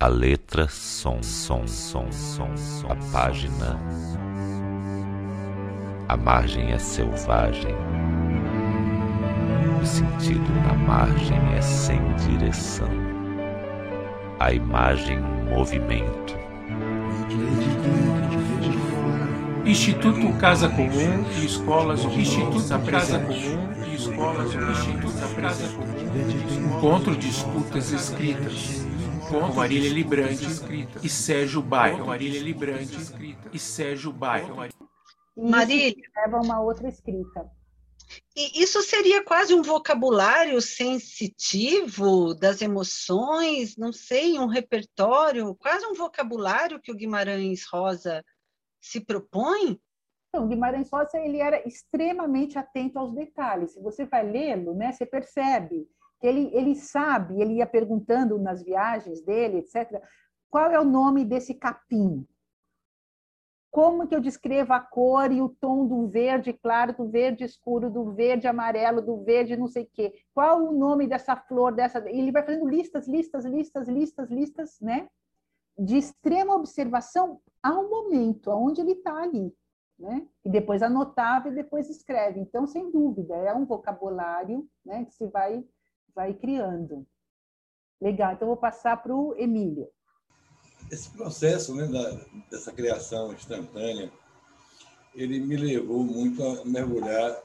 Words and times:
A 0.00 0.06
letra, 0.06 0.68
som, 0.68 1.20
som, 1.24 1.66
som, 1.66 2.12
som, 2.12 2.56
som. 2.56 2.88
A 2.88 2.94
página. 3.10 3.80
A 6.06 6.16
margem 6.16 6.70
é 6.70 6.78
selvagem. 6.78 7.74
O 9.82 9.84
sentido 9.84 10.52
na 10.62 10.74
margem 10.74 11.36
é 11.52 11.60
sem 11.60 11.98
direção. 12.14 12.88
A 14.38 14.52
imagem, 14.52 15.18
movimento. 15.48 16.38
Instituto 19.64 20.32
Casa 20.38 20.68
Comum 20.68 21.24
e 21.40 21.44
Escolas 21.44 22.04
Instituto 22.04 22.88
Casa 22.88 23.18
Comum 23.18 23.84
e 23.84 23.96
Escolas 23.96 24.54
Instituto 24.54 25.34
Casa 25.34 25.68
Comum 25.70 26.76
Encontro 26.76 27.16
de 27.16 27.28
Escutas 27.28 27.90
Escritas 27.90 28.87
com 29.28 29.52
Marília 29.54 29.92
Librante 29.92 30.46
e 31.02 31.08
Sérgio 31.08 31.60
Bairro 31.60 32.06
Marília 32.06 32.40
Librante 32.40 32.96
e 33.52 33.58
Sérgio 33.58 34.10
Bairro 34.10 34.56
Marília 35.36 36.02
leva 36.16 36.40
uma 36.42 36.60
outra 36.60 36.88
escrita. 36.88 37.48
E 38.34 38.62
isso 38.62 38.82
seria 38.82 39.22
quase 39.22 39.54
um 39.54 39.62
vocabulário 39.62 40.60
sensitivo 40.62 42.34
das 42.34 42.62
emoções, 42.62 43.76
não 43.76 43.92
sei, 43.92 44.38
um 44.38 44.46
repertório, 44.46 45.54
quase 45.56 45.84
um 45.86 45.94
vocabulário 45.94 46.80
que 46.80 46.90
o 46.90 46.94
Guimarães 46.96 47.66
Rosa 47.70 48.24
se 48.80 49.00
propõe? 49.00 49.78
Então, 50.28 50.48
Guimarães 50.48 50.88
Rosa 50.90 51.18
ele 51.18 51.38
era 51.38 51.66
extremamente 51.68 52.58
atento 52.58 52.98
aos 52.98 53.14
detalhes. 53.14 53.72
Se 53.72 53.80
você 53.80 54.06
vai 54.06 54.28
lê-lo, 54.28 54.74
né, 54.74 54.90
você 54.90 55.04
percebe 55.04 55.86
que 56.20 56.26
ele, 56.26 56.50
ele 56.52 56.74
sabe, 56.74 57.40
ele 57.40 57.54
ia 57.54 57.66
perguntando 57.66 58.38
nas 58.38 58.62
viagens 58.62 59.20
dele, 59.22 59.58
etc., 59.58 60.02
qual 60.50 60.70
é 60.70 60.80
o 60.80 60.84
nome 60.84 61.24
desse 61.24 61.54
capim? 61.54 62.26
Como 63.70 64.08
que 64.08 64.14
eu 64.14 64.20
descrevo 64.20 64.72
a 64.72 64.80
cor 64.80 65.30
e 65.30 65.42
o 65.42 65.48
tom 65.48 65.86
do 65.86 66.08
verde 66.08 66.52
claro, 66.54 66.96
do 66.96 67.08
verde 67.08 67.44
escuro, 67.44 67.90
do 67.90 68.12
verde 68.12 68.46
amarelo, 68.46 69.02
do 69.02 69.22
verde 69.22 69.56
não 69.56 69.68
sei 69.68 69.84
o 69.84 69.90
quê? 69.92 70.14
Qual 70.34 70.64
o 70.64 70.72
nome 70.72 71.06
dessa 71.06 71.36
flor, 71.36 71.72
dessa... 71.72 71.98
Ele 72.08 72.32
vai 72.32 72.42
fazendo 72.42 72.66
listas, 72.66 73.06
listas, 73.06 73.44
listas, 73.44 73.86
listas, 73.86 74.30
listas, 74.30 74.80
né? 74.80 75.08
De 75.78 75.98
extrema 75.98 76.56
observação 76.56 77.40
ao 77.62 77.88
momento, 77.88 78.50
aonde 78.50 78.80
ele 78.80 78.92
está 78.92 79.22
ali, 79.22 79.54
né? 79.98 80.26
E 80.44 80.50
depois 80.50 80.82
anotava 80.82 81.48
e 81.48 81.54
depois 81.54 81.90
escreve. 81.90 82.40
Então, 82.40 82.66
sem 82.66 82.90
dúvida, 82.90 83.36
é 83.36 83.52
um 83.52 83.66
vocabulário, 83.66 84.66
né? 84.84 85.04
Que 85.04 85.12
se 85.12 85.26
vai, 85.26 85.62
vai 86.18 86.34
criando. 86.34 87.06
Legal. 88.00 88.32
Então, 88.32 88.48
vou 88.48 88.56
passar 88.56 88.96
para 89.00 89.14
o 89.14 89.36
Emílio. 89.38 89.86
Esse 90.90 91.10
processo 91.10 91.76
né, 91.76 91.86
da, 91.86 92.20
dessa 92.50 92.72
criação 92.72 93.32
instantânea, 93.32 94.10
ele 95.14 95.38
me 95.38 95.56
levou 95.56 96.02
muito 96.02 96.42
a 96.42 96.64
mergulhar 96.64 97.40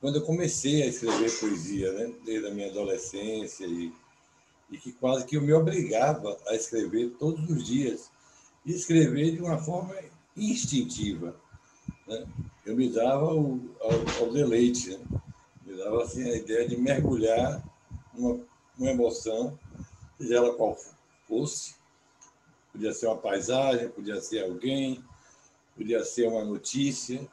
quando 0.00 0.16
eu 0.16 0.26
comecei 0.26 0.82
a 0.82 0.86
escrever 0.86 1.40
poesia, 1.40 1.92
né, 1.92 2.12
desde 2.26 2.46
a 2.46 2.50
minha 2.50 2.68
adolescência 2.68 3.64
e, 3.64 3.90
e 4.70 4.76
que 4.76 4.92
quase 4.92 5.24
que 5.24 5.36
eu 5.36 5.42
me 5.42 5.54
obrigava 5.54 6.36
a 6.48 6.54
escrever 6.54 7.16
todos 7.18 7.48
os 7.48 7.66
dias 7.66 8.10
e 8.66 8.72
escrever 8.72 9.32
de 9.34 9.40
uma 9.40 9.56
forma 9.56 9.94
instintiva. 10.36 11.34
Né? 12.06 12.26
Eu 12.66 12.76
me 12.76 12.92
dava 12.92 13.26
ao, 13.26 13.58
ao 14.20 14.32
deleite, 14.32 14.90
né? 14.90 15.22
Dava 15.76 16.02
assim, 16.02 16.28
a 16.28 16.36
ideia 16.36 16.68
de 16.68 16.76
mergulhar 16.76 17.62
numa 18.14 18.40
emoção, 18.78 19.58
seja 20.18 20.36
ela 20.36 20.54
qual 20.54 20.76
fosse, 21.26 21.76
Podia 22.76 22.92
ser 22.92 23.06
uma 23.06 23.16
paisagem, 23.16 23.88
podia 23.88 24.20
ser 24.20 24.44
alguém, 24.44 25.02
podia 25.74 26.04
ser 26.04 26.28
uma 26.28 26.44
notícia, 26.44 27.26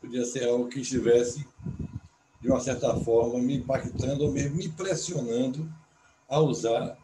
podia 0.00 0.24
ser 0.24 0.48
algo 0.48 0.70
que 0.70 0.80
estivesse, 0.80 1.46
de 2.40 2.48
uma 2.48 2.60
certa 2.60 2.96
forma, 3.00 3.38
me 3.40 3.58
impactando 3.58 4.24
ou 4.24 4.32
mesmo 4.32 4.56
me 4.56 4.70
pressionando 4.70 5.70
a 6.26 6.40
usar 6.40 6.96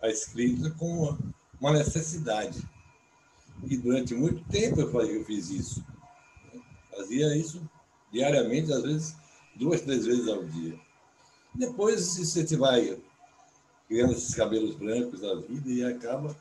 a 0.00 0.08
escrita 0.08 0.70
como 0.78 1.18
uma 1.60 1.72
necessidade. 1.72 2.62
E 3.64 3.76
durante 3.76 4.14
muito 4.14 4.44
tempo 4.44 4.80
eu 4.80 5.24
fiz 5.24 5.50
isso. 5.50 5.84
Fazia 6.96 7.36
isso 7.36 7.60
diariamente, 8.12 8.72
às 8.72 8.82
vezes 8.84 9.16
duas, 9.56 9.80
três 9.80 10.06
vezes 10.06 10.28
ao 10.28 10.44
dia. 10.44 10.78
Depois 11.54 12.16
você 12.16 12.56
vai 12.56 12.98
criando 13.88 14.12
esses 14.12 14.34
cabelos 14.34 14.74
brancos 14.74 15.20
da 15.20 15.34
vida 15.36 15.70
e 15.70 15.84
acaba 15.84 16.36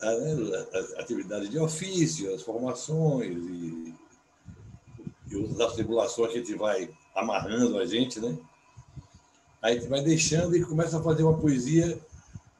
as 0.00 0.92
atividades 0.94 1.50
de 1.50 1.58
ofício, 1.58 2.32
as 2.34 2.42
formações 2.42 3.36
e, 3.36 3.94
e 5.30 5.62
as 5.62 5.72
tribulações 5.74 6.32
que 6.32 6.38
a 6.38 6.40
gente 6.40 6.54
vai 6.54 6.90
amarrando 7.14 7.78
a 7.78 7.84
gente, 7.84 8.20
né? 8.20 8.38
Aí 9.60 9.76
a 9.76 9.80
gente 9.80 9.88
vai 9.88 10.02
deixando 10.02 10.56
e 10.56 10.64
começa 10.64 10.98
a 10.98 11.02
fazer 11.02 11.24
uma 11.24 11.36
poesia 11.36 12.00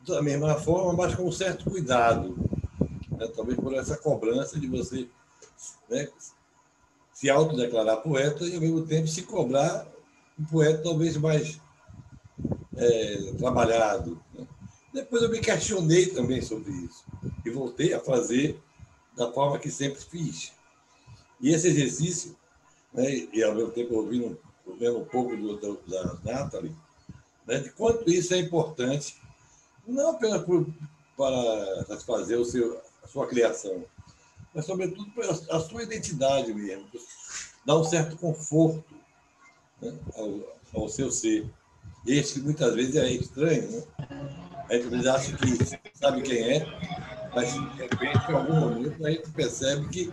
da 0.04 0.20
mesma 0.20 0.56
forma, 0.56 0.92
mas 0.94 1.14
com 1.14 1.28
um 1.28 1.32
certo 1.32 1.70
cuidado. 1.70 2.36
Né? 3.12 3.28
Talvez 3.36 3.58
por 3.58 3.72
essa 3.74 3.96
cobrança 3.96 4.58
de 4.58 4.66
você 4.66 5.08
né, 5.88 6.08
se 7.18 7.28
autodeclarar 7.28 7.96
poeta 7.96 8.44
e, 8.44 8.54
ao 8.54 8.60
mesmo 8.60 8.86
tempo, 8.86 9.08
se 9.08 9.22
cobrar 9.22 9.84
um 10.38 10.44
poeta 10.44 10.84
talvez 10.84 11.16
mais 11.16 11.60
é, 12.76 13.32
trabalhado. 13.36 14.22
Né? 14.32 14.46
Depois 14.94 15.24
eu 15.24 15.28
me 15.28 15.40
questionei 15.40 16.06
também 16.06 16.40
sobre 16.40 16.70
isso 16.70 17.04
e 17.44 17.50
voltei 17.50 17.92
a 17.92 17.98
fazer 17.98 18.62
da 19.16 19.32
forma 19.32 19.58
que 19.58 19.68
sempre 19.68 20.00
fiz. 20.00 20.52
E 21.40 21.52
esse 21.52 21.66
exercício, 21.66 22.36
né, 22.94 23.26
e 23.32 23.42
ao 23.42 23.52
mesmo 23.52 23.72
tempo 23.72 23.96
ouvindo, 23.96 24.38
ouvindo 24.64 24.98
um 24.98 25.04
pouco 25.04 25.36
do, 25.36 25.76
da 25.88 26.14
Nathalie, 26.22 26.72
né, 27.44 27.58
de 27.58 27.70
quanto 27.70 28.08
isso 28.08 28.32
é 28.32 28.38
importante, 28.38 29.20
não 29.84 30.10
apenas 30.10 30.44
por, 30.44 30.68
para 31.16 31.84
satisfazer 31.84 32.38
o 32.38 32.44
seu, 32.44 32.80
a 33.02 33.08
sua 33.08 33.26
criação, 33.26 33.84
mas, 34.54 34.64
sobretudo, 34.64 35.10
para 35.10 35.30
a 35.30 35.60
sua 35.60 35.82
identidade 35.82 36.52
mesmo, 36.52 36.86
dar 37.64 37.76
um 37.76 37.84
certo 37.84 38.16
conforto 38.16 38.84
né, 39.80 39.96
ao, 40.16 40.82
ao 40.82 40.88
seu 40.88 41.10
ser. 41.10 41.48
Esse 42.06 42.34
que 42.34 42.40
muitas 42.40 42.74
vezes 42.74 42.96
é 42.96 43.10
estranho, 43.10 43.70
né? 43.70 43.82
A 44.70 44.74
gente 44.74 45.08
acha 45.08 45.36
que 45.36 45.98
sabe 45.98 46.22
quem 46.22 46.42
é, 46.42 46.66
mas 47.34 47.52
de 47.52 47.58
repente, 47.76 48.30
em 48.30 48.34
algum 48.34 48.60
momento, 48.60 49.06
a 49.06 49.10
gente 49.10 49.30
percebe 49.30 49.88
que 49.88 50.12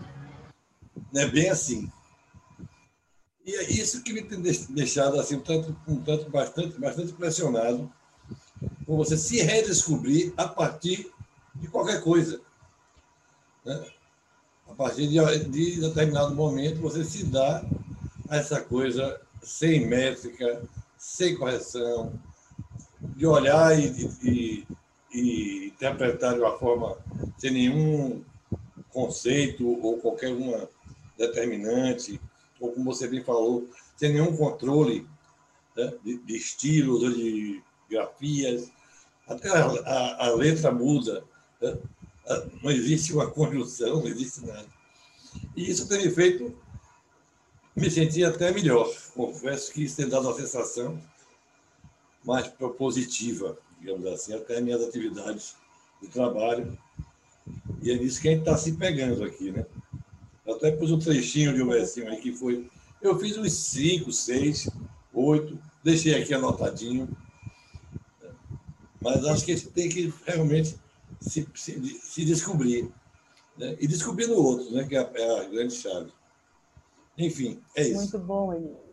não 1.11 1.21
é 1.21 1.27
bem 1.27 1.49
assim. 1.49 1.91
E 3.45 3.55
é 3.55 3.71
isso 3.71 4.03
que 4.03 4.11
me 4.11 4.23
tem 4.23 4.41
deixado 4.41 5.19
assim, 5.19 5.35
um 5.35 5.41
tanto, 5.41 5.75
um 5.87 6.01
tanto 6.01 6.29
bastante, 6.29 6.79
bastante 6.79 7.11
impressionado 7.11 7.91
com 8.85 8.97
você 8.97 9.17
se 9.17 9.41
redescobrir 9.41 10.33
a 10.35 10.47
partir 10.47 11.11
de 11.53 11.67
qualquer 11.67 12.01
coisa. 12.01 12.41
Né? 13.63 13.85
A 14.67 14.73
partir 14.73 15.07
de, 15.07 15.49
de 15.49 15.79
determinado 15.79 16.33
momento, 16.35 16.81
você 16.81 17.03
se 17.03 17.25
dá 17.25 17.63
a 18.29 18.37
essa 18.37 18.61
coisa 18.61 19.19
sem 19.41 19.85
métrica, 19.87 20.61
sem 20.97 21.35
correção, 21.35 22.13
de 23.15 23.25
olhar 23.25 23.77
e, 23.79 24.65
e, 25.13 25.67
interpretar 25.67 26.33
de 26.33 26.39
uma 26.39 26.57
forma 26.57 26.97
sem 27.37 27.51
nenhum 27.51 28.23
conceito 28.89 29.67
ou 29.81 29.97
qualquer 29.99 30.33
uma 30.33 30.67
determinante, 31.17 32.19
ou 32.59 32.71
como 32.71 32.85
você 32.85 33.07
bem 33.07 33.23
falou, 33.23 33.69
sem 33.95 34.13
nenhum 34.13 34.35
controle 34.35 35.07
né, 35.75 35.93
de, 36.03 36.17
de, 36.17 36.35
estilos 36.35 37.03
ou 37.03 37.11
de 37.11 37.61
grafias. 37.89 38.71
Até 39.27 39.49
a, 39.49 39.65
a, 39.65 40.25
a 40.27 40.35
letra 40.35 40.71
muda. 40.71 41.23
Né? 41.61 41.77
Não 42.61 42.71
existe 42.71 43.13
uma 43.13 43.29
conjunção, 43.29 43.99
não 43.99 44.07
existe 44.07 44.45
nada. 44.45 44.65
E 45.55 45.69
isso 45.69 45.87
tem 45.87 46.09
feito 46.09 46.55
me 47.75 47.89
sentir 47.91 48.23
até 48.23 48.51
melhor. 48.51 48.91
Confesso 49.13 49.71
que 49.71 49.83
isso 49.83 49.97
tem 49.97 50.07
dado 50.07 50.27
uma 50.27 50.35
sensação 50.35 50.99
mais 52.23 52.47
propositiva, 52.47 53.57
digamos 53.79 54.07
assim, 54.07 54.33
até 54.33 54.59
minhas 54.59 54.81
atividades 54.81 55.55
de 56.01 56.07
trabalho. 56.07 56.77
E 57.81 57.91
é 57.91 57.97
nisso 57.97 58.19
que 58.19 58.29
a 58.29 58.31
gente 58.31 58.39
está 58.39 58.57
se 58.57 58.71
pegando 58.73 59.23
aqui, 59.23 59.51
né? 59.51 59.65
Até 60.47 60.71
pus 60.71 60.91
um 60.91 60.99
trechinho 60.99 61.53
de 61.53 61.61
um 61.61 61.69
versinho 61.69 62.09
aí 62.09 62.17
que 62.17 62.33
foi. 62.33 62.67
Eu 63.01 63.19
fiz 63.19 63.37
uns 63.37 63.53
cinco, 63.53 64.11
seis, 64.11 64.67
oito, 65.13 65.59
deixei 65.83 66.15
aqui 66.15 66.33
anotadinho. 66.33 67.07
Mas 68.99 69.23
acho 69.25 69.45
que 69.45 69.51
a 69.51 69.55
gente 69.55 69.69
tem 69.69 69.89
que 69.89 70.11
realmente 70.25 70.75
se, 71.29 71.47
se, 71.55 71.83
se 71.83 72.25
descobrir. 72.25 72.91
Né? 73.57 73.75
E 73.79 73.87
descobrir 73.87 74.27
no 74.27 74.35
outro, 74.35 74.73
né? 74.73 74.85
que 74.87 74.95
é 74.95 74.99
a, 74.99 75.11
é 75.15 75.39
a 75.41 75.49
grande 75.49 75.73
chave. 75.73 76.11
Enfim, 77.17 77.61
é 77.75 77.83
isso. 77.83 77.95
Muito 77.95 78.19
bom, 78.19 78.53
Emílio. 78.53 78.85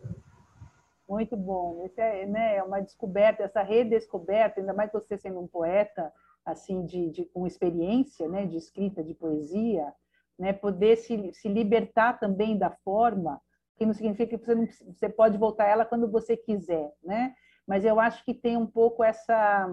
Muito 1.08 1.36
bom. 1.36 1.84
Esse 1.84 2.00
é, 2.00 2.26
né, 2.26 2.56
é 2.56 2.62
uma 2.62 2.80
descoberta, 2.80 3.42
essa 3.42 3.62
redescoberta, 3.62 4.60
ainda 4.60 4.72
mais 4.72 4.90
você 4.92 5.18
sendo 5.18 5.40
um 5.40 5.46
poeta, 5.46 6.12
assim 6.44 6.84
de, 6.86 7.10
de 7.10 7.24
com 7.26 7.46
experiência, 7.46 8.28
né, 8.28 8.46
de 8.46 8.56
escrita 8.56 9.02
de 9.02 9.12
poesia, 9.12 9.92
né, 10.38 10.52
poder 10.52 10.96
se, 10.96 11.32
se 11.34 11.48
libertar 11.48 12.18
também 12.18 12.56
da 12.56 12.70
forma, 12.70 13.40
que 13.76 13.84
não 13.84 13.92
significa 13.92 14.38
que 14.38 14.44
você, 14.44 14.54
não, 14.54 14.66
você 14.66 15.08
pode 15.08 15.36
voltar 15.36 15.66
ela 15.66 15.84
quando 15.84 16.10
você 16.10 16.36
quiser, 16.36 16.92
né? 17.02 17.34
Mas 17.66 17.84
eu 17.84 18.00
acho 18.00 18.24
que 18.24 18.34
tem 18.34 18.56
um 18.56 18.66
pouco 18.66 19.04
essa 19.04 19.68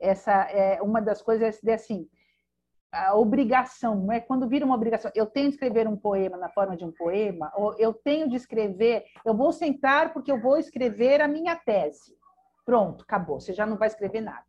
essa 0.00 0.32
é 0.50 0.80
uma 0.82 1.00
das 1.00 1.22
coisas 1.22 1.60
de 1.60 1.72
assim 1.72 2.08
a 2.92 3.14
obrigação, 3.14 4.10
é 4.10 4.20
quando 4.20 4.48
vira 4.48 4.64
uma 4.64 4.74
obrigação. 4.74 5.10
Eu 5.14 5.26
tenho 5.26 5.48
de 5.48 5.54
escrever 5.54 5.86
um 5.86 5.96
poema 5.96 6.36
na 6.36 6.48
forma 6.48 6.76
de 6.76 6.84
um 6.84 6.90
poema, 6.90 7.52
ou 7.54 7.74
eu 7.78 7.94
tenho 7.94 8.28
de 8.28 8.36
escrever, 8.36 9.04
eu 9.24 9.34
vou 9.34 9.52
sentar 9.52 10.12
porque 10.12 10.30
eu 10.30 10.40
vou 10.40 10.58
escrever 10.58 11.20
a 11.20 11.28
minha 11.28 11.54
tese. 11.54 12.16
Pronto, 12.64 13.02
acabou. 13.02 13.40
Você 13.40 13.52
já 13.52 13.64
não 13.64 13.76
vai 13.76 13.88
escrever 13.88 14.20
nada. 14.20 14.44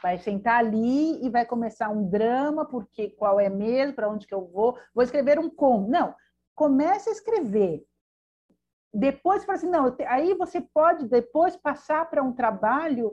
Vai 0.00 0.18
sentar 0.18 0.58
ali 0.58 1.24
e 1.24 1.28
vai 1.28 1.44
começar 1.44 1.88
um 1.90 2.08
drama, 2.08 2.64
porque 2.64 3.10
qual 3.10 3.38
é 3.38 3.48
mesmo, 3.48 3.94
para 3.94 4.08
onde 4.08 4.26
que 4.26 4.34
eu 4.34 4.46
vou? 4.46 4.78
Vou 4.94 5.04
escrever 5.04 5.38
um 5.38 5.50
como. 5.50 5.88
Não, 5.88 6.14
comece 6.54 7.08
a 7.08 7.12
escrever. 7.12 7.84
Depois 8.94 9.44
fala 9.44 9.56
assim, 9.56 9.70
não, 9.70 9.96
aí 10.06 10.34
você 10.34 10.60
pode 10.60 11.08
depois 11.08 11.56
passar 11.56 12.08
para 12.10 12.22
um 12.22 12.32
trabalho 12.32 13.12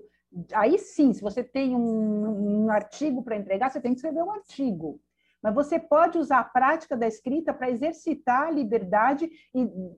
Aí 0.54 0.78
sim, 0.78 1.12
se 1.14 1.22
você 1.22 1.44
tem 1.44 1.76
um, 1.76 2.66
um 2.66 2.72
artigo 2.72 3.24
para 3.24 3.38
entregar, 3.38 3.70
você 3.70 3.82
tem 3.82 3.92
que 3.92 3.98
escrever 3.98 4.24
um 4.24 4.32
artigo. 4.32 5.02
Mas 5.42 5.56
você 5.56 5.80
pode 5.80 6.18
usar 6.18 6.40
a 6.40 6.44
prática 6.44 6.98
da 6.98 7.08
escrita 7.08 7.54
para 7.54 7.72
exercitar 7.72 8.48
a 8.48 8.52
liberdade 8.52 9.30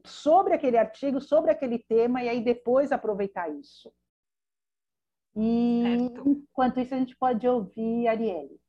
sobre 0.05 0.53
aquele 0.53 0.77
artigo, 0.77 1.19
sobre 1.19 1.51
aquele 1.51 1.79
tema, 1.79 2.23
e 2.23 2.29
aí 2.29 2.43
depois 2.43 2.91
aproveitar 2.91 3.49
isso. 3.49 3.91
E 5.35 5.81
certo. 5.83 6.29
enquanto 6.29 6.79
isso, 6.79 6.93
a 6.93 6.97
gente 6.97 7.15
pode 7.17 7.47
ouvir 7.47 8.07
a 8.07 8.11
Arielle. 8.11 8.59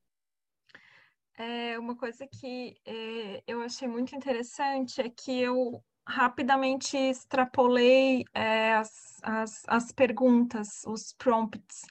É, 1.36 1.78
uma 1.78 1.96
coisa 1.96 2.26
que 2.26 2.76
é, 2.86 3.42
eu 3.46 3.62
achei 3.62 3.88
muito 3.88 4.14
interessante 4.14 5.00
é 5.00 5.08
que 5.10 5.40
eu 5.40 5.82
rapidamente 6.06 6.96
extrapolei 6.96 8.24
é, 8.34 8.74
as, 8.74 9.18
as, 9.22 9.62
as 9.68 9.92
perguntas, 9.92 10.82
os 10.86 11.12
prompts. 11.14 11.82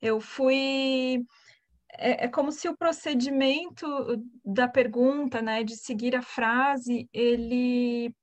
Eu 0.00 0.20
fui. 0.20 1.24
É, 1.92 2.26
é, 2.26 2.28
como 2.28 2.52
se 2.52 2.68
o 2.68 2.76
procedimento 2.76 3.86
da 4.44 4.68
pergunta, 4.68 5.42
né, 5.42 5.64
de 5.64 5.76
seguir 5.76 6.14
a 6.14 6.22
frase, 6.22 7.08
ele 7.12 8.14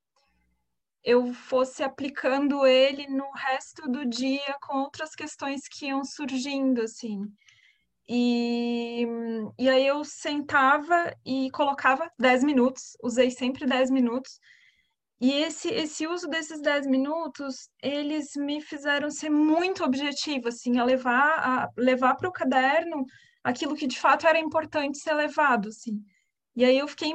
eu 1.04 1.32
fosse 1.32 1.84
aplicando 1.84 2.66
ele 2.66 3.06
no 3.06 3.30
resto 3.30 3.88
do 3.88 4.04
dia 4.04 4.56
com 4.60 4.78
outras 4.78 5.14
questões 5.14 5.68
que 5.68 5.86
iam 5.86 6.04
surgindo, 6.04 6.82
assim. 6.82 7.22
E, 8.08 9.06
e 9.58 9.68
aí 9.68 9.86
eu 9.86 10.04
sentava 10.04 11.14
e 11.24 11.48
colocava 11.52 12.10
10 12.18 12.42
minutos, 12.42 12.96
usei 13.02 13.30
sempre 13.30 13.66
10 13.66 13.90
minutos, 13.90 14.40
e 15.20 15.32
esse, 15.32 15.68
esse 15.68 16.06
uso 16.06 16.28
desses 16.28 16.60
10 16.60 16.86
minutos, 16.86 17.70
eles 17.82 18.36
me 18.36 18.60
fizeram 18.60 19.10
ser 19.10 19.30
muito 19.30 19.82
objetivo, 19.82 20.48
assim, 20.48 20.78
a 20.78 20.84
levar 20.84 21.38
a 21.38 21.70
levar 21.76 22.16
para 22.16 22.28
o 22.28 22.32
caderno 22.32 23.04
aquilo 23.42 23.74
que 23.74 23.86
de 23.86 23.98
fato 23.98 24.26
era 24.26 24.38
importante 24.38 24.98
ser 24.98 25.14
levado, 25.14 25.68
assim. 25.68 26.02
E 26.54 26.64
aí 26.64 26.78
eu 26.78 26.88
fiquei 26.88 27.12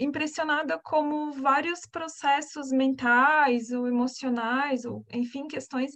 impressionada 0.00 0.80
como 0.82 1.32
vários 1.32 1.80
processos 1.90 2.70
mentais 2.70 3.70
ou 3.70 3.86
emocionais, 3.88 4.84
ou 4.84 5.04
enfim, 5.12 5.46
questões 5.46 5.92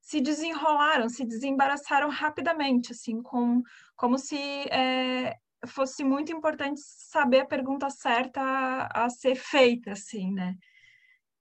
se 0.00 0.20
desenrolaram, 0.20 1.08
se 1.08 1.24
desembaraçaram 1.24 2.08
rapidamente, 2.08 2.92
assim, 2.92 3.22
com, 3.22 3.62
como 3.96 4.18
se 4.18 4.36
é, 4.70 5.36
fosse 5.66 6.02
muito 6.02 6.32
importante 6.32 6.80
saber 6.80 7.40
a 7.40 7.46
pergunta 7.46 7.90
certa 7.90 8.88
a 8.92 9.08
ser 9.10 9.34
feita, 9.34 9.92
assim, 9.92 10.32
né? 10.32 10.56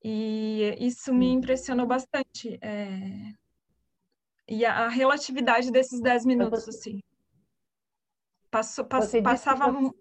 E 0.04 0.76
isso 0.80 1.14
me 1.14 1.30
impressionou 1.32 1.86
bastante. 1.86 2.58
É... 2.62 3.34
E 4.48 4.66
a, 4.66 4.86
a, 4.86 4.88
relatividade 4.88 5.72
desses 5.72 6.02
10 6.02 6.26
minutos, 6.26 6.68
assim. 6.68 7.02
Passou, 8.50 8.86
pass, 8.86 9.12
passava. 9.24 9.94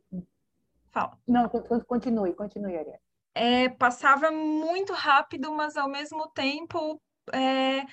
Fala. 0.91 1.19
Não, 1.27 1.49
continue, 1.87 2.33
continue, 2.33 2.77
Ariel. 2.77 3.01
É, 3.35 3.69
passava 3.69 4.31
muito 4.31 4.93
rápido, 4.93 5.53
mas 5.53 5.77
ao 5.77 5.89
mesmo 5.89 6.29
tempo, 6.31 7.01
é, 7.33 7.85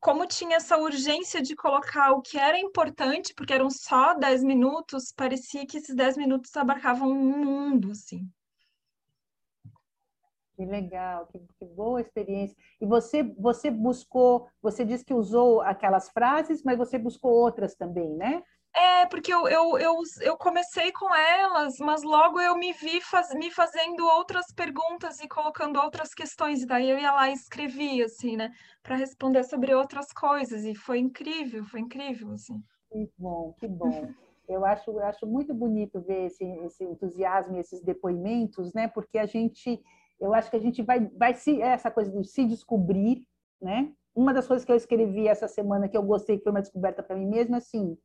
como 0.00 0.26
tinha 0.26 0.56
essa 0.56 0.76
urgência 0.76 1.40
de 1.40 1.54
colocar 1.54 2.12
o 2.12 2.20
que 2.20 2.38
era 2.38 2.58
importante, 2.58 3.32
porque 3.34 3.52
eram 3.52 3.70
só 3.70 4.14
10 4.14 4.42
minutos, 4.42 5.12
parecia 5.16 5.66
que 5.66 5.78
esses 5.78 5.94
10 5.94 6.16
minutos 6.16 6.54
abarcavam 6.56 7.08
um 7.08 7.44
mundo, 7.44 7.92
assim. 7.92 8.28
Que 10.56 10.64
legal, 10.64 11.26
que, 11.26 11.38
que, 11.38 11.64
boa 11.66 12.00
experiência. 12.00 12.56
E 12.80 12.86
você, 12.86 13.22
você 13.22 13.70
buscou, 13.70 14.48
você 14.62 14.86
disse 14.86 15.04
que 15.04 15.12
usou 15.12 15.60
aquelas 15.60 16.08
frases, 16.08 16.62
mas 16.62 16.78
você 16.78 16.98
buscou 16.98 17.30
outras 17.30 17.74
também, 17.74 18.14
né? 18.16 18.42
É, 18.74 19.06
porque 19.06 19.32
eu, 19.32 19.48
eu, 19.48 19.78
eu, 19.78 19.94
eu 20.20 20.36
comecei 20.36 20.92
com 20.92 21.14
elas, 21.14 21.78
mas 21.78 22.02
logo 22.02 22.40
eu 22.40 22.56
me 22.58 22.72
vi 22.72 23.00
faz, 23.00 23.34
me 23.34 23.50
fazendo 23.50 24.06
outras 24.06 24.52
perguntas 24.52 25.18
e 25.20 25.28
colocando 25.28 25.80
outras 25.80 26.12
questões, 26.12 26.62
e 26.62 26.66
daí 26.66 26.90
eu 26.90 26.98
ia 26.98 27.12
lá 27.12 27.30
e 27.30 27.32
escrevia, 27.32 28.04
assim, 28.04 28.36
né, 28.36 28.50
para 28.82 28.96
responder 28.96 29.44
sobre 29.44 29.74
outras 29.74 30.12
coisas, 30.12 30.64
e 30.64 30.74
foi 30.74 30.98
incrível, 30.98 31.64
foi 31.64 31.80
incrível, 31.80 32.32
assim. 32.32 32.62
Que 32.90 33.10
bom, 33.18 33.54
que 33.58 33.66
bom. 33.66 33.90
Eu 34.48 34.64
acho, 34.64 34.92
eu 34.92 35.04
acho 35.04 35.26
muito 35.26 35.52
bonito 35.52 36.00
ver 36.02 36.26
esse, 36.26 36.44
esse 36.44 36.84
entusiasmo, 36.84 37.56
esses 37.58 37.82
depoimentos, 37.82 38.72
né, 38.72 38.86
porque 38.86 39.18
a 39.18 39.26
gente 39.26 39.82
eu 40.20 40.34
acho 40.34 40.50
que 40.50 40.56
a 40.56 40.60
gente 40.60 40.82
vai, 40.82 41.06
vai 41.16 41.34
se, 41.34 41.60
essa 41.60 41.90
coisa 41.90 42.10
de 42.10 42.26
se 42.28 42.44
descobrir, 42.46 43.24
né? 43.60 43.92
Uma 44.14 44.32
das 44.32 44.46
coisas 44.46 44.64
que 44.64 44.72
eu 44.72 44.76
escrevi 44.76 45.28
essa 45.28 45.46
semana 45.46 45.88
que 45.88 45.96
eu 45.96 46.02
gostei, 46.02 46.38
que 46.38 46.44
foi 46.44 46.52
uma 46.52 46.62
descoberta 46.62 47.02
para 47.02 47.16
mim 47.16 47.26
mesma, 47.26 47.58
assim, 47.58 47.96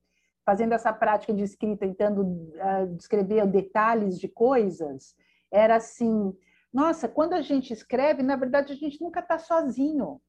fazendo 0.46 0.74
essa 0.74 0.92
prática 0.92 1.34
de 1.34 1.44
escrita, 1.44 1.86
tentando 1.86 2.24
uh, 2.24 2.88
descrever 2.96 3.48
detalhes 3.48 4.19
de 4.19 4.28
coisas, 4.28 5.16
era 5.52 5.75
assim, 5.75 6.36
nossa, 6.74 7.08
quando 7.08 7.34
a 7.34 7.42
gente 7.42 7.72
escreve, 7.72 8.24
na 8.24 8.36
verdade 8.36 8.74
a 8.74 8.75
gente 8.75 9.02
nunca 9.02 9.19
está 9.19 9.38
sozinho. 9.38 10.22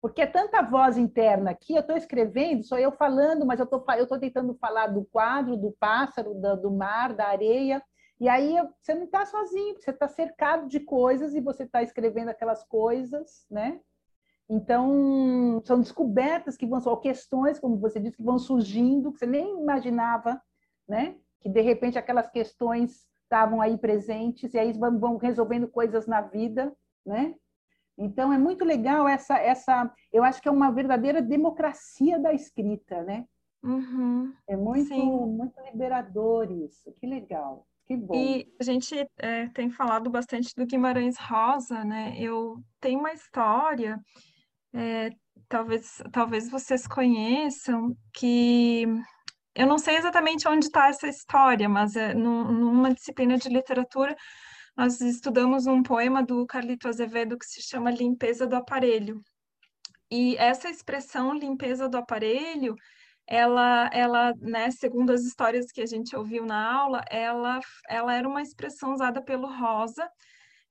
Porque 0.00 0.20
é 0.20 0.26
tanta 0.26 0.60
voz 0.60 0.98
interna 0.98 1.52
aqui, 1.52 1.74
eu 1.74 1.80
estou 1.80 1.96
escrevendo, 1.96 2.62
sou 2.62 2.78
eu 2.78 2.92
falando, 2.92 3.46
mas 3.46 3.58
eu 3.58 3.64
estou 3.64 3.82
eu 3.96 4.06
tô 4.06 4.18
tentando 4.18 4.54
falar 4.56 4.88
do 4.88 5.04
quadro, 5.06 5.56
do 5.56 5.72
pássaro, 5.80 6.34
do, 6.34 6.56
do 6.56 6.70
mar, 6.70 7.14
da 7.14 7.28
areia, 7.28 7.82
e 8.20 8.28
aí 8.28 8.54
você 8.80 8.94
não 8.94 9.04
está 9.04 9.26
sozinho, 9.26 9.76
você 9.80 9.90
está 9.90 10.08
cercado 10.08 10.68
de 10.68 10.80
coisas 10.80 11.34
e 11.34 11.40
você 11.40 11.64
está 11.64 11.82
escrevendo 11.82 12.28
aquelas 12.28 12.62
coisas, 12.64 13.46
né? 13.50 13.80
Então, 14.48 15.62
são 15.64 15.80
descobertas 15.80 16.56
que 16.56 16.66
vão, 16.66 16.80
ou 16.84 16.96
questões, 16.98 17.58
como 17.58 17.78
você 17.78 17.98
disse, 17.98 18.16
que 18.16 18.22
vão 18.22 18.38
surgindo, 18.38 19.12
que 19.12 19.18
você 19.18 19.26
nem 19.26 19.60
imaginava, 19.60 20.40
né? 20.86 21.16
Que 21.40 21.48
de 21.48 21.60
repente 21.60 21.98
aquelas 21.98 22.30
questões 22.30 23.06
estavam 23.22 23.60
aí 23.60 23.76
presentes 23.78 24.54
e 24.54 24.58
aí 24.58 24.72
vão, 24.72 24.98
vão 24.98 25.16
resolvendo 25.16 25.66
coisas 25.66 26.06
na 26.06 26.20
vida, 26.20 26.74
né? 27.04 27.34
Então 27.96 28.32
é 28.32 28.38
muito 28.38 28.64
legal 28.64 29.08
essa 29.08 29.38
essa, 29.38 29.92
eu 30.12 30.24
acho 30.24 30.42
que 30.42 30.48
é 30.48 30.50
uma 30.50 30.70
verdadeira 30.70 31.22
democracia 31.22 32.18
da 32.18 32.32
escrita, 32.32 33.02
né? 33.02 33.26
Uhum, 33.62 34.32
é 34.46 34.56
muito 34.56 34.88
sim. 34.88 35.10
muito 35.10 35.58
liberador 35.62 36.50
isso. 36.50 36.92
Que 36.92 37.06
legal. 37.06 37.66
Que 37.86 37.96
bom. 37.96 38.14
E 38.14 38.46
a 38.58 38.64
gente 38.64 38.94
é, 39.18 39.48
tem 39.48 39.70
falado 39.70 40.08
bastante 40.10 40.54
do 40.56 40.66
Guimarães 40.66 41.16
Rosa, 41.18 41.84
né? 41.84 42.16
Eu 42.18 42.56
tenho 42.80 42.98
uma 42.98 43.12
história, 43.12 43.98
é, 44.72 45.10
talvez, 45.48 46.02
talvez 46.10 46.50
vocês 46.50 46.86
conheçam, 46.86 47.94
que 48.12 48.86
eu 49.54 49.66
não 49.66 49.78
sei 49.78 49.96
exatamente 49.96 50.48
onde 50.48 50.66
está 50.66 50.88
essa 50.88 51.06
história, 51.06 51.68
mas 51.68 51.94
é, 51.94 52.14
numa 52.14 52.92
disciplina 52.92 53.36
de 53.36 53.48
literatura 53.48 54.16
nós 54.76 55.00
estudamos 55.00 55.66
um 55.66 55.82
poema 55.82 56.22
do 56.22 56.44
Carlito 56.46 56.88
Azevedo 56.88 57.38
que 57.38 57.46
se 57.46 57.62
chama 57.62 57.90
Limpeza 57.90 58.46
do 58.46 58.56
Aparelho. 58.56 59.22
E 60.10 60.36
essa 60.36 60.68
expressão 60.68 61.32
limpeza 61.34 61.88
do 61.88 61.96
aparelho 61.96 62.74
ela, 63.26 63.88
ela, 63.92 64.34
né, 64.40 64.70
segundo 64.70 65.10
as 65.10 65.22
histórias 65.22 65.72
que 65.72 65.80
a 65.80 65.86
gente 65.86 66.14
ouviu 66.16 66.44
na 66.44 66.72
aula, 66.72 67.02
ela, 67.10 67.60
ela 67.88 68.14
era 68.14 68.28
uma 68.28 68.42
expressão 68.42 68.92
usada 68.92 69.22
pelo 69.22 69.46
Rosa. 69.46 70.08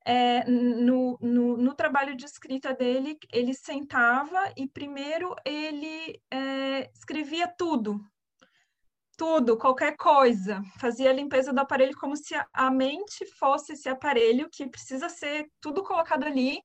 É, 0.05 0.43
no, 0.49 1.17
no, 1.21 1.55
no, 1.57 1.73
trabalho 1.73 2.13
de 2.15 2.25
escrita 2.25 2.73
dele, 2.73 3.17
ele 3.31 3.53
sentava 3.53 4.37
e 4.57 4.67
primeiro 4.67 5.33
ele 5.45 6.21
é, 6.29 6.91
escrevia 6.93 7.47
tudo, 7.47 8.01
tudo, 9.17 9.57
qualquer 9.57 9.95
coisa, 9.95 10.61
fazia 10.77 11.09
a 11.09 11.13
limpeza 11.13 11.53
do 11.53 11.59
aparelho 11.59 11.95
como 11.95 12.17
se 12.17 12.35
a 12.51 12.69
mente 12.69 13.25
fosse 13.37 13.73
esse 13.73 13.87
aparelho 13.87 14.49
que 14.51 14.67
precisa 14.67 15.07
ser 15.07 15.47
tudo 15.61 15.83
colocado 15.83 16.25
ali 16.25 16.59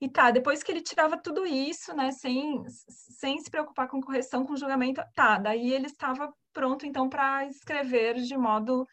E 0.00 0.08
tá, 0.08 0.30
depois 0.30 0.62
que 0.62 0.70
ele 0.70 0.80
tirava 0.80 1.16
tudo 1.16 1.44
isso, 1.44 1.94
né, 1.94 2.12
sem, 2.12 2.62
sem 2.68 3.38
se 3.38 3.50
preocupar 3.50 3.88
com 3.88 4.00
correção, 4.00 4.46
com 4.46 4.56
julgamento, 4.56 5.02
tá, 5.14 5.38
daí 5.38 5.72
ele 5.72 5.86
estava 5.86 6.32
pronto, 6.52 6.86
então, 6.86 7.08
para 7.08 7.46
escrever 7.46 8.14
de 8.14 8.36
modo, 8.36 8.86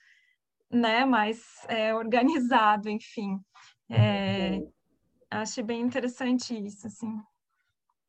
né, 0.71 1.05
mais 1.05 1.43
é, 1.67 1.93
organizado, 1.93 2.89
enfim. 2.89 3.39
É, 3.89 4.59
achei 5.29 5.63
bem 5.63 5.81
interessante 5.81 6.57
isso, 6.57 6.88
assim. 6.88 7.13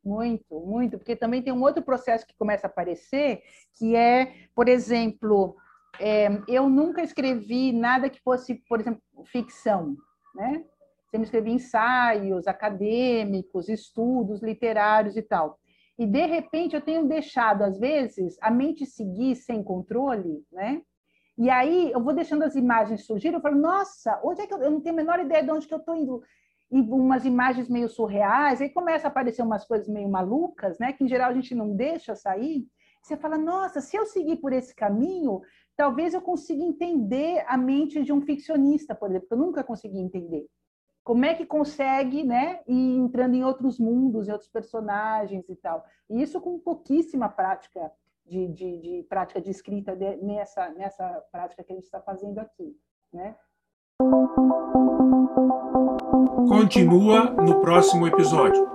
Muito, 0.02 0.60
muito, 0.60 0.98
porque 0.98 1.16
também 1.16 1.42
tem 1.42 1.52
um 1.52 1.62
outro 1.62 1.82
processo 1.82 2.26
que 2.26 2.36
começa 2.38 2.66
a 2.66 2.70
aparecer, 2.70 3.42
que 3.76 3.94
é, 3.94 4.48
por 4.54 4.68
exemplo, 4.68 5.56
é, 5.98 6.28
eu 6.48 6.68
nunca 6.68 7.02
escrevi 7.02 7.72
nada 7.72 8.08
que 8.08 8.22
fosse, 8.22 8.54
por 8.68 8.80
exemplo, 8.80 9.02
ficção, 9.26 9.96
né? 10.34 10.64
Sempre 11.16 11.24
escrevi 11.24 11.50
ensaios 11.52 12.46
acadêmicos, 12.46 13.70
estudos 13.70 14.42
literários 14.42 15.16
e 15.16 15.22
tal. 15.22 15.58
E, 15.98 16.04
de 16.04 16.26
repente, 16.26 16.76
eu 16.76 16.82
tenho 16.82 17.08
deixado, 17.08 17.62
às 17.62 17.78
vezes, 17.78 18.36
a 18.42 18.50
mente 18.50 18.84
seguir 18.84 19.34
sem 19.34 19.62
controle, 19.62 20.44
né? 20.52 20.82
E 21.38 21.48
aí 21.48 21.90
eu 21.90 22.02
vou 22.02 22.14
deixando 22.14 22.42
as 22.42 22.54
imagens 22.54 23.06
surgirem, 23.06 23.36
eu 23.36 23.40
falo, 23.40 23.56
nossa, 23.56 24.20
onde 24.22 24.42
é 24.42 24.46
que 24.46 24.52
eu, 24.52 24.58
eu 24.58 24.70
não 24.70 24.80
tenho 24.82 24.94
a 24.94 24.96
menor 24.96 25.18
ideia 25.18 25.42
de 25.42 25.50
onde 25.50 25.66
que 25.66 25.72
eu 25.72 25.78
estou 25.78 25.96
indo? 25.96 26.22
E 26.70 26.80
umas 26.80 27.24
imagens 27.24 27.70
meio 27.70 27.88
surreais, 27.88 28.60
aí 28.60 28.68
começa 28.68 29.06
a 29.06 29.10
aparecer 29.10 29.40
umas 29.40 29.64
coisas 29.66 29.88
meio 29.88 30.10
malucas, 30.10 30.78
né? 30.78 30.92
Que 30.92 31.02
em 31.02 31.08
geral 31.08 31.30
a 31.30 31.34
gente 31.34 31.54
não 31.54 31.74
deixa 31.74 32.14
sair. 32.14 32.66
Você 33.00 33.16
fala, 33.16 33.38
nossa, 33.38 33.80
se 33.80 33.96
eu 33.96 34.04
seguir 34.04 34.36
por 34.36 34.52
esse 34.52 34.74
caminho, 34.74 35.40
talvez 35.74 36.12
eu 36.12 36.20
consiga 36.20 36.62
entender 36.62 37.42
a 37.48 37.56
mente 37.56 38.02
de 38.02 38.12
um 38.12 38.20
ficcionista, 38.20 38.94
por 38.94 39.08
exemplo, 39.08 39.28
que 39.28 39.34
eu 39.34 39.38
nunca 39.38 39.64
consegui 39.64 39.98
entender. 39.98 40.46
Como 41.06 41.24
é 41.24 41.34
que 41.34 41.46
consegue, 41.46 42.24
né, 42.24 42.58
ir 42.66 42.96
entrando 42.98 43.36
em 43.36 43.44
outros 43.44 43.78
mundos, 43.78 44.26
em 44.26 44.32
outros 44.32 44.50
personagens 44.50 45.48
e 45.48 45.54
tal. 45.54 45.84
E 46.10 46.20
isso 46.20 46.40
com 46.40 46.58
pouquíssima 46.58 47.28
prática 47.28 47.92
de, 48.26 48.48
de, 48.48 48.80
de 48.80 49.06
prática 49.08 49.40
de 49.40 49.48
escrita 49.48 49.94
de, 49.94 50.16
nessa, 50.16 50.68
nessa 50.70 51.24
prática 51.30 51.62
que 51.62 51.72
a 51.72 51.76
gente 51.76 51.84
está 51.84 52.00
fazendo 52.00 52.40
aqui, 52.40 52.76
né? 53.12 53.36
Continua 56.48 57.30
no 57.34 57.60
próximo 57.60 58.08
episódio. 58.08 58.68